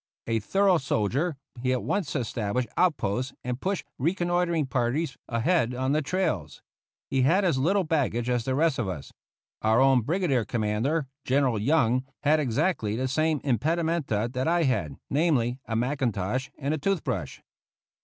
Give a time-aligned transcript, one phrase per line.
[0.25, 6.01] A thorough soldier, he at once established outposts and pushed reconnoitring parties ahead on the
[6.01, 6.63] trails.
[7.11, 9.13] He had as little baggage as the rest of us.
[9.61, 15.59] Our own Brigade Commander, General Young, had exactly the same impedimenta that I had, namely,
[15.67, 17.43] a mackintosh and a tooth brush.